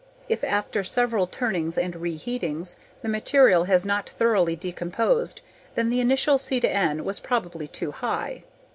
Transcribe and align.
If, 0.27 0.43
after 0.43 0.83
several 0.83 1.27
turnings 1.27 1.77
and 1.77 1.95
reheatings, 2.01 2.75
the 3.03 3.07
material 3.07 3.65
has 3.65 3.85
not 3.85 4.09
thoroughly 4.09 4.55
decomposed, 4.55 5.41
then 5.75 5.91
the 5.91 5.99
initial 5.99 6.39
C/N 6.39 7.03
was 7.03 7.19
probably 7.19 7.67
too 7.67 7.91
high. 7.91 8.43